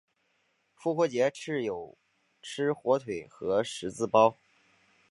[0.73, 1.95] 复活节亦有
[2.41, 4.39] 吃火腿和十字包。